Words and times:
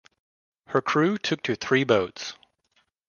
Her 0.65 0.81
crew 0.81 1.19
took 1.19 1.43
to 1.43 1.53
three 1.53 1.83
boats. 1.83 2.33